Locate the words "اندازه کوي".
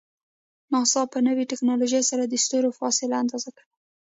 3.23-3.71